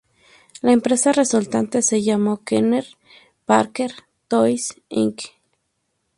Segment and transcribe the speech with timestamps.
[0.63, 2.87] La empresa resultante se llamó "Kenner
[3.45, 3.91] Parker
[4.27, 5.25] Toys Inc.